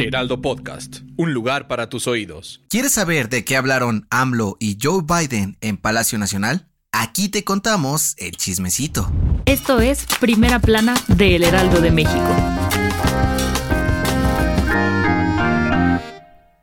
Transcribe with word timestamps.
Heraldo 0.00 0.40
Podcast, 0.40 1.00
un 1.18 1.34
lugar 1.34 1.68
para 1.68 1.90
tus 1.90 2.06
oídos. 2.06 2.62
¿Quieres 2.70 2.92
saber 2.92 3.28
de 3.28 3.44
qué 3.44 3.58
hablaron 3.58 4.06
AMLO 4.08 4.56
y 4.58 4.78
Joe 4.80 5.02
Biden 5.02 5.58
en 5.60 5.76
Palacio 5.76 6.18
Nacional? 6.18 6.68
Aquí 6.90 7.28
te 7.28 7.44
contamos 7.44 8.14
el 8.16 8.32
chismecito. 8.32 9.12
Esto 9.44 9.78
es 9.78 10.06
Primera 10.18 10.58
Plana 10.58 10.94
de 11.08 11.36
El 11.36 11.44
Heraldo 11.44 11.82
de 11.82 11.90
México. 11.90 12.34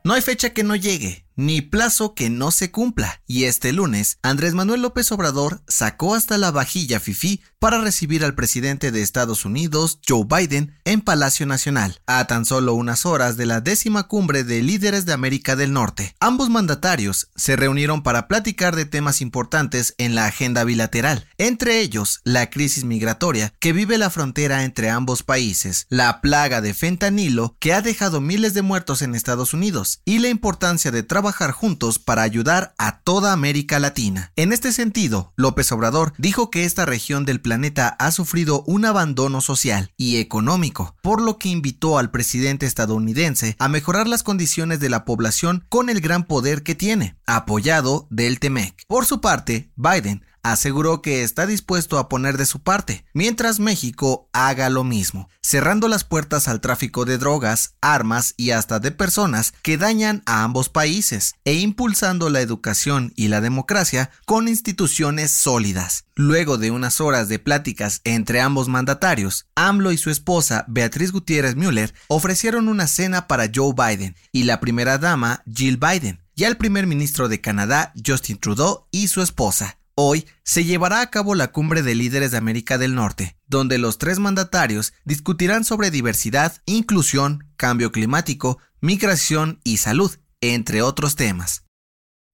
No 0.02 0.14
hay 0.14 0.22
fecha 0.22 0.50
que 0.50 0.64
no 0.64 0.74
llegue, 0.74 1.24
ni 1.38 1.62
plazo 1.62 2.14
que 2.14 2.30
no 2.30 2.50
se 2.50 2.72
cumpla. 2.72 3.22
Y 3.26 3.44
este 3.44 3.72
lunes, 3.72 4.18
Andrés 4.22 4.54
Manuel 4.54 4.82
López 4.82 5.10
Obrador 5.12 5.62
sacó 5.68 6.16
hasta 6.16 6.36
la 6.36 6.50
vajilla 6.50 6.98
FIFI 6.98 7.40
para 7.60 7.80
recibir 7.80 8.24
al 8.24 8.34
presidente 8.34 8.90
de 8.90 9.02
Estados 9.02 9.44
Unidos, 9.44 10.00
Joe 10.06 10.24
Biden, 10.28 10.74
en 10.84 11.00
Palacio 11.00 11.46
Nacional, 11.46 12.00
a 12.06 12.26
tan 12.26 12.44
solo 12.44 12.74
unas 12.74 13.06
horas 13.06 13.36
de 13.36 13.46
la 13.46 13.60
décima 13.60 14.08
cumbre 14.08 14.42
de 14.42 14.62
líderes 14.62 15.06
de 15.06 15.12
América 15.12 15.54
del 15.54 15.72
Norte. 15.72 16.16
Ambos 16.18 16.50
mandatarios 16.50 17.30
se 17.36 17.54
reunieron 17.54 18.02
para 18.02 18.26
platicar 18.26 18.74
de 18.74 18.84
temas 18.84 19.20
importantes 19.20 19.94
en 19.98 20.16
la 20.16 20.26
agenda 20.26 20.64
bilateral, 20.64 21.28
entre 21.38 21.80
ellos 21.80 22.20
la 22.24 22.50
crisis 22.50 22.82
migratoria 22.82 23.54
que 23.60 23.72
vive 23.72 23.96
la 23.96 24.10
frontera 24.10 24.64
entre 24.64 24.90
ambos 24.90 25.22
países, 25.22 25.86
la 25.88 26.20
plaga 26.20 26.60
de 26.60 26.74
fentanilo 26.74 27.56
que 27.60 27.74
ha 27.74 27.80
dejado 27.80 28.20
miles 28.20 28.54
de 28.54 28.62
muertos 28.62 29.02
en 29.02 29.14
Estados 29.14 29.54
Unidos 29.54 30.00
y 30.04 30.18
la 30.18 30.28
importancia 30.28 30.90
de 30.90 31.04
trabajar 31.04 31.27
juntos 31.32 31.98
para 31.98 32.22
ayudar 32.22 32.74
a 32.78 33.00
toda 33.00 33.32
América 33.32 33.78
Latina. 33.78 34.32
En 34.36 34.52
este 34.52 34.72
sentido, 34.72 35.32
López 35.36 35.70
Obrador 35.72 36.12
dijo 36.18 36.50
que 36.50 36.64
esta 36.64 36.86
región 36.86 37.24
del 37.24 37.40
planeta 37.40 37.88
ha 37.98 38.10
sufrido 38.10 38.62
un 38.66 38.84
abandono 38.84 39.40
social 39.40 39.92
y 39.96 40.16
económico, 40.18 40.96
por 41.02 41.20
lo 41.20 41.38
que 41.38 41.48
invitó 41.48 41.98
al 41.98 42.10
presidente 42.10 42.66
estadounidense 42.66 43.56
a 43.58 43.68
mejorar 43.68 44.08
las 44.08 44.22
condiciones 44.22 44.80
de 44.80 44.88
la 44.88 45.04
población 45.04 45.64
con 45.68 45.90
el 45.90 46.00
gran 46.00 46.24
poder 46.24 46.62
que 46.62 46.74
tiene, 46.74 47.16
apoyado 47.26 48.06
del 48.10 48.40
TEMEC. 48.40 48.84
Por 48.86 49.06
su 49.06 49.20
parte, 49.20 49.70
Biden 49.76 50.24
aseguró 50.42 51.02
que 51.02 51.22
está 51.22 51.46
dispuesto 51.46 51.98
a 51.98 52.08
poner 52.08 52.36
de 52.36 52.46
su 52.46 52.60
parte, 52.60 53.04
mientras 53.12 53.60
México 53.60 54.28
haga 54.32 54.70
lo 54.70 54.84
mismo, 54.84 55.28
cerrando 55.42 55.88
las 55.88 56.04
puertas 56.04 56.48
al 56.48 56.60
tráfico 56.60 57.04
de 57.04 57.18
drogas, 57.18 57.74
armas 57.80 58.34
y 58.36 58.50
hasta 58.50 58.78
de 58.78 58.90
personas 58.90 59.52
que 59.62 59.78
dañan 59.78 60.22
a 60.26 60.44
ambos 60.44 60.68
países, 60.68 61.34
e 61.44 61.54
impulsando 61.54 62.30
la 62.30 62.40
educación 62.40 63.12
y 63.16 63.28
la 63.28 63.40
democracia 63.40 64.10
con 64.26 64.48
instituciones 64.48 65.30
sólidas. 65.30 66.04
Luego 66.14 66.58
de 66.58 66.70
unas 66.70 67.00
horas 67.00 67.28
de 67.28 67.38
pláticas 67.38 68.00
entre 68.04 68.40
ambos 68.40 68.68
mandatarios, 68.68 69.46
AMLO 69.54 69.92
y 69.92 69.98
su 69.98 70.10
esposa 70.10 70.64
Beatriz 70.66 71.12
Gutiérrez 71.12 71.54
Müller 71.54 71.94
ofrecieron 72.08 72.68
una 72.68 72.88
cena 72.88 73.28
para 73.28 73.48
Joe 73.54 73.72
Biden 73.72 74.16
y 74.32 74.42
la 74.42 74.58
primera 74.60 74.98
dama 74.98 75.42
Jill 75.52 75.76
Biden, 75.76 76.20
y 76.34 76.44
al 76.44 76.56
primer 76.56 76.86
ministro 76.86 77.28
de 77.28 77.40
Canadá 77.40 77.92
Justin 78.04 78.38
Trudeau 78.38 78.86
y 78.90 79.08
su 79.08 79.22
esposa. 79.22 79.78
Hoy 80.00 80.28
se 80.44 80.64
llevará 80.64 81.00
a 81.00 81.10
cabo 81.10 81.34
la 81.34 81.50
cumbre 81.50 81.82
de 81.82 81.96
líderes 81.96 82.30
de 82.30 82.38
América 82.38 82.78
del 82.78 82.94
Norte, 82.94 83.36
donde 83.48 83.78
los 83.78 83.98
tres 83.98 84.20
mandatarios 84.20 84.92
discutirán 85.04 85.64
sobre 85.64 85.90
diversidad, 85.90 86.62
inclusión, 86.66 87.48
cambio 87.56 87.90
climático, 87.90 88.58
migración 88.80 89.58
y 89.64 89.78
salud, 89.78 90.16
entre 90.40 90.82
otros 90.82 91.16
temas. 91.16 91.64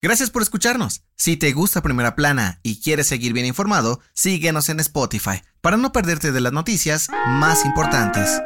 Gracias 0.03 0.29
por 0.29 0.43
escucharnos. 0.43 1.05
Si 1.17 1.39
te 1.39 1.53
gusta 1.53 1.81
Primera 1.81 2.15
Plana 2.15 2.61
y 2.63 2.83
quieres 2.83 3.07
seguir 3.07 3.33
bien 3.33 3.47
informado, 3.47 4.01
síguenos 4.13 4.69
en 4.69 4.81
Spotify 4.81 5.41
para 5.63 5.79
no 5.79 5.91
perderte 5.91 6.33
de 6.33 6.43
las 6.43 6.53
noticias 6.53 7.09
más 7.27 7.65
importantes. 7.65 8.43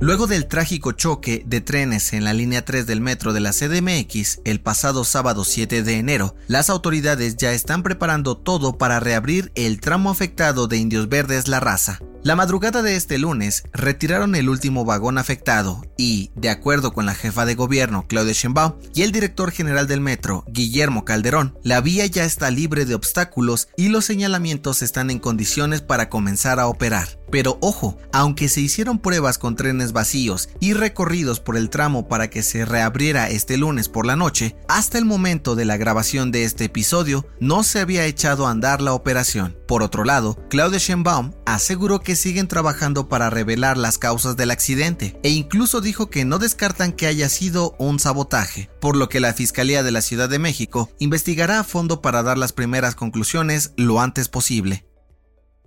Luego 0.00 0.26
del 0.26 0.48
trágico 0.48 0.92
choque 0.92 1.44
de 1.46 1.60
trenes 1.60 2.12
en 2.12 2.24
la 2.24 2.34
línea 2.34 2.64
3 2.64 2.86
del 2.86 3.00
metro 3.00 3.32
de 3.32 3.40
la 3.40 3.52
CDMX 3.52 4.40
el 4.44 4.60
pasado 4.60 5.04
sábado 5.04 5.44
7 5.44 5.82
de 5.82 5.98
enero, 5.98 6.34
las 6.48 6.68
autoridades 6.68 7.36
ya 7.36 7.52
están 7.52 7.82
preparando 7.82 8.36
todo 8.36 8.76
para 8.76 9.00
reabrir 9.00 9.52
el 9.54 9.80
tramo 9.80 10.10
afectado 10.10 10.66
de 10.66 10.76
Indios 10.76 11.08
Verdes 11.08 11.48
La 11.48 11.60
Raza. 11.60 12.00
La 12.24 12.36
madrugada 12.36 12.80
de 12.80 12.96
este 12.96 13.18
lunes 13.18 13.64
retiraron 13.74 14.34
el 14.34 14.48
último 14.48 14.86
vagón 14.86 15.18
afectado 15.18 15.84
y, 15.98 16.30
de 16.34 16.48
acuerdo 16.48 16.94
con 16.94 17.04
la 17.04 17.14
jefa 17.14 17.44
de 17.44 17.54
gobierno 17.54 18.06
Claudia 18.08 18.32
Sheinbaum 18.32 18.76
y 18.94 19.02
el 19.02 19.12
director 19.12 19.52
general 19.52 19.86
del 19.86 20.00
metro 20.00 20.42
Guillermo 20.48 21.04
Calderón, 21.04 21.58
la 21.62 21.82
vía 21.82 22.06
ya 22.06 22.24
está 22.24 22.50
libre 22.50 22.86
de 22.86 22.94
obstáculos 22.94 23.68
y 23.76 23.90
los 23.90 24.06
señalamientos 24.06 24.80
están 24.80 25.10
en 25.10 25.18
condiciones 25.18 25.82
para 25.82 26.08
comenzar 26.08 26.60
a 26.60 26.66
operar. 26.66 27.18
Pero 27.34 27.58
ojo, 27.60 27.98
aunque 28.12 28.48
se 28.48 28.60
hicieron 28.60 29.00
pruebas 29.00 29.38
con 29.38 29.56
trenes 29.56 29.90
vacíos 29.90 30.50
y 30.60 30.72
recorridos 30.72 31.40
por 31.40 31.56
el 31.56 31.68
tramo 31.68 32.06
para 32.06 32.30
que 32.30 32.44
se 32.44 32.64
reabriera 32.64 33.28
este 33.28 33.56
lunes 33.56 33.88
por 33.88 34.06
la 34.06 34.14
noche, 34.14 34.54
hasta 34.68 34.98
el 34.98 35.04
momento 35.04 35.56
de 35.56 35.64
la 35.64 35.76
grabación 35.76 36.30
de 36.30 36.44
este 36.44 36.66
episodio 36.66 37.26
no 37.40 37.64
se 37.64 37.80
había 37.80 38.06
echado 38.06 38.46
a 38.46 38.52
andar 38.52 38.80
la 38.80 38.92
operación. 38.92 39.58
Por 39.66 39.82
otro 39.82 40.04
lado, 40.04 40.38
Claudia 40.48 40.78
Sheinbaum 40.78 41.32
aseguró 41.44 41.98
que 41.98 42.14
siguen 42.14 42.46
trabajando 42.46 43.08
para 43.08 43.30
revelar 43.30 43.78
las 43.78 43.98
causas 43.98 44.36
del 44.36 44.52
accidente 44.52 45.18
e 45.24 45.30
incluso 45.30 45.80
dijo 45.80 46.10
que 46.10 46.24
no 46.24 46.38
descartan 46.38 46.92
que 46.92 47.08
haya 47.08 47.28
sido 47.28 47.74
un 47.80 47.98
sabotaje, 47.98 48.70
por 48.80 48.94
lo 48.94 49.08
que 49.08 49.18
la 49.18 49.34
Fiscalía 49.34 49.82
de 49.82 49.90
la 49.90 50.02
Ciudad 50.02 50.28
de 50.28 50.38
México 50.38 50.88
investigará 51.00 51.58
a 51.58 51.64
fondo 51.64 52.00
para 52.00 52.22
dar 52.22 52.38
las 52.38 52.52
primeras 52.52 52.94
conclusiones 52.94 53.72
lo 53.76 54.00
antes 54.00 54.28
posible. 54.28 54.84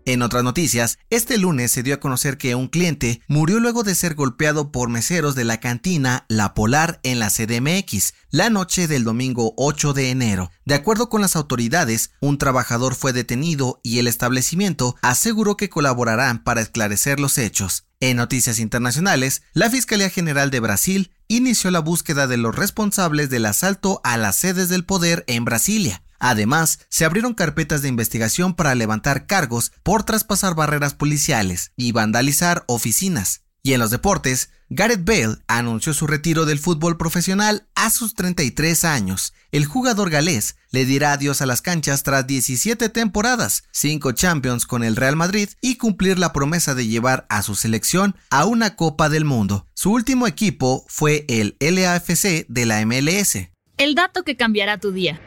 En 0.07 0.21
otras 0.21 0.41
noticias, 0.41 0.99
este 1.09 1.37
lunes 1.37 1.69
se 1.69 1.83
dio 1.83 1.95
a 1.95 1.99
conocer 1.99 2.37
que 2.37 2.55
un 2.55 2.69
cliente 2.69 3.21
murió 3.27 3.59
luego 3.59 3.83
de 3.83 3.93
ser 3.93 4.15
golpeado 4.15 4.71
por 4.71 4.87
meseros 4.87 5.35
de 5.35 5.43
la 5.43 5.59
cantina 5.59 6.23
La 6.29 6.53
Polar 6.53 7.01
en 7.03 7.19
la 7.19 7.29
CDMX 7.29 8.13
la 8.29 8.49
noche 8.49 8.87
del 8.87 9.03
domingo 9.03 9.53
8 9.57 9.91
de 9.91 10.09
enero. 10.09 10.49
De 10.63 10.75
acuerdo 10.75 11.09
con 11.09 11.19
las 11.19 11.35
autoridades, 11.35 12.11
un 12.21 12.37
trabajador 12.37 12.95
fue 12.95 13.11
detenido 13.11 13.81
y 13.83 13.99
el 13.99 14.07
establecimiento 14.07 14.95
aseguró 15.01 15.57
que 15.57 15.67
colaborarán 15.67 16.41
para 16.41 16.61
esclarecer 16.61 17.19
los 17.19 17.37
hechos. 17.37 17.83
En 17.99 18.15
noticias 18.15 18.59
internacionales, 18.59 19.41
la 19.51 19.69
Fiscalía 19.69 20.09
General 20.09 20.49
de 20.51 20.61
Brasil 20.61 21.11
inició 21.27 21.69
la 21.69 21.79
búsqueda 21.79 22.27
de 22.27 22.37
los 22.37 22.55
responsables 22.55 23.29
del 23.29 23.45
asalto 23.45 23.99
a 24.05 24.15
las 24.15 24.37
sedes 24.37 24.69
del 24.69 24.85
poder 24.85 25.25
en 25.27 25.43
Brasilia. 25.43 26.01
Además, 26.19 26.79
se 26.89 27.05
abrieron 27.05 27.33
carpetas 27.33 27.81
de 27.81 27.89
investigación 27.89 28.55
para 28.55 28.75
levantar 28.75 29.25
cargos 29.25 29.71
por 29.83 30.03
traspasar 30.03 30.55
barreras 30.55 30.93
policiales 30.93 31.71
y 31.75 31.91
vandalizar 31.91 32.63
oficinas. 32.67 33.41
Y 33.63 33.73
en 33.73 33.79
los 33.79 33.91
deportes, 33.91 34.49
Gareth 34.69 35.03
Bale 35.05 35.37
anunció 35.47 35.93
su 35.93 36.07
retiro 36.07 36.45
del 36.45 36.59
fútbol 36.59 36.97
profesional 36.97 37.67
a 37.75 37.89
sus 37.89 38.15
33 38.15 38.85
años. 38.85 39.33
El 39.51 39.65
jugador 39.65 40.09
galés 40.09 40.55
le 40.71 40.85
dirá 40.85 41.13
adiós 41.13 41.41
a 41.41 41.45
las 41.45 41.61
canchas 41.61 42.03
tras 42.03 42.27
17 42.27 42.89
temporadas, 42.89 43.63
5 43.71 44.11
Champions 44.13 44.65
con 44.65 44.83
el 44.83 44.95
Real 44.95 45.15
Madrid 45.15 45.49
y 45.61 45.75
cumplir 45.75 46.17
la 46.17 46.33
promesa 46.33 46.75
de 46.75 46.87
llevar 46.87 47.25
a 47.29 47.41
su 47.41 47.55
selección 47.55 48.15
a 48.29 48.45
una 48.45 48.75
Copa 48.75 49.09
del 49.09 49.25
Mundo. 49.25 49.67
Su 49.73 49.91
último 49.91 50.27
equipo 50.27 50.85
fue 50.87 51.25
el 51.27 51.57
LAFC 51.59 52.45
de 52.47 52.65
la 52.65 52.85
MLS. 52.85 53.49
El 53.77 53.95
dato 53.95 54.23
que 54.23 54.35
cambiará 54.35 54.79
tu 54.79 54.91
día. 54.91 55.21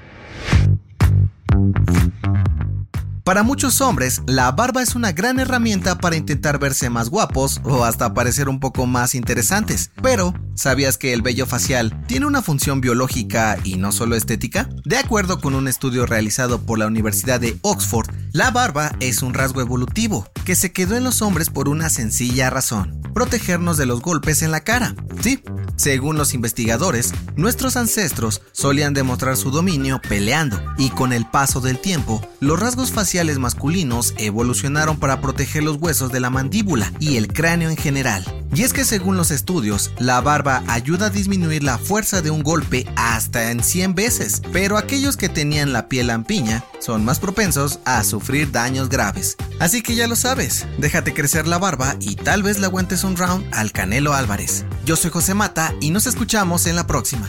Para 3.30 3.44
muchos 3.44 3.80
hombres, 3.80 4.22
la 4.26 4.50
barba 4.50 4.82
es 4.82 4.96
una 4.96 5.12
gran 5.12 5.38
herramienta 5.38 5.98
para 5.98 6.16
intentar 6.16 6.58
verse 6.58 6.90
más 6.90 7.10
guapos 7.10 7.60
o 7.62 7.84
hasta 7.84 8.12
parecer 8.12 8.48
un 8.48 8.58
poco 8.58 8.86
más 8.86 9.14
interesantes. 9.14 9.92
Pero, 10.02 10.34
¿sabías 10.56 10.98
que 10.98 11.12
el 11.12 11.22
vello 11.22 11.46
facial 11.46 12.04
tiene 12.08 12.26
una 12.26 12.42
función 12.42 12.80
biológica 12.80 13.56
y 13.62 13.76
no 13.76 13.92
solo 13.92 14.16
estética? 14.16 14.68
De 14.84 14.98
acuerdo 14.98 15.40
con 15.40 15.54
un 15.54 15.68
estudio 15.68 16.06
realizado 16.06 16.62
por 16.62 16.80
la 16.80 16.88
Universidad 16.88 17.38
de 17.38 17.56
Oxford, 17.62 18.10
la 18.32 18.50
barba 18.50 18.96
es 18.98 19.22
un 19.22 19.32
rasgo 19.32 19.60
evolutivo 19.60 20.26
que 20.44 20.56
se 20.56 20.72
quedó 20.72 20.96
en 20.96 21.04
los 21.04 21.22
hombres 21.22 21.50
por 21.50 21.68
una 21.68 21.88
sencilla 21.88 22.50
razón, 22.50 23.00
protegernos 23.14 23.76
de 23.76 23.86
los 23.86 24.00
golpes 24.00 24.42
en 24.42 24.50
la 24.50 24.62
cara. 24.62 24.96
Sí, 25.20 25.40
según 25.80 26.18
los 26.18 26.34
investigadores, 26.34 27.14
nuestros 27.36 27.74
ancestros 27.78 28.42
solían 28.52 28.92
demostrar 28.92 29.38
su 29.38 29.50
dominio 29.50 29.98
peleando 30.06 30.60
y 30.76 30.90
con 30.90 31.14
el 31.14 31.24
paso 31.24 31.62
del 31.62 31.78
tiempo, 31.78 32.20
los 32.38 32.60
rasgos 32.60 32.92
faciales 32.92 33.38
masculinos 33.38 34.12
evolucionaron 34.18 34.98
para 34.98 35.22
proteger 35.22 35.62
los 35.62 35.76
huesos 35.76 36.12
de 36.12 36.20
la 36.20 36.28
mandíbula 36.28 36.92
y 37.00 37.16
el 37.16 37.28
cráneo 37.28 37.70
en 37.70 37.78
general. 37.78 38.39
Y 38.54 38.62
es 38.62 38.72
que 38.72 38.84
según 38.84 39.16
los 39.16 39.30
estudios, 39.30 39.92
la 39.98 40.20
barba 40.20 40.62
ayuda 40.66 41.06
a 41.06 41.10
disminuir 41.10 41.62
la 41.62 41.78
fuerza 41.78 42.20
de 42.20 42.30
un 42.30 42.42
golpe 42.42 42.86
hasta 42.96 43.50
en 43.50 43.62
100 43.62 43.94
veces, 43.94 44.42
pero 44.52 44.76
aquellos 44.76 45.16
que 45.16 45.28
tenían 45.28 45.72
la 45.72 45.88
piel 45.88 46.08
lampiña 46.08 46.64
son 46.80 47.04
más 47.04 47.20
propensos 47.20 47.78
a 47.84 48.02
sufrir 48.02 48.50
daños 48.50 48.88
graves. 48.88 49.36
Así 49.60 49.82
que 49.82 49.94
ya 49.94 50.08
lo 50.08 50.16
sabes, 50.16 50.66
déjate 50.78 51.14
crecer 51.14 51.46
la 51.46 51.58
barba 51.58 51.96
y 52.00 52.16
tal 52.16 52.42
vez 52.42 52.58
le 52.58 52.66
aguantes 52.66 53.04
un 53.04 53.16
round 53.16 53.46
al 53.52 53.72
Canelo 53.72 54.14
Álvarez. 54.14 54.64
Yo 54.84 54.96
soy 54.96 55.10
José 55.10 55.34
Mata 55.34 55.74
y 55.80 55.90
nos 55.90 56.06
escuchamos 56.06 56.66
en 56.66 56.76
la 56.76 56.86
próxima. 56.86 57.28